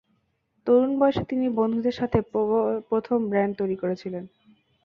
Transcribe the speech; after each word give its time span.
তরুণ 0.67 0.91
বয়সে 0.99 1.23
তিনি 1.29 1.45
বন্ধুদের 1.59 1.95
সাথে 1.99 2.17
প্রথম 2.89 3.19
ব্যান্ড 3.31 3.53
তৈরি 3.59 3.75
করেছিলেন। 3.81 4.23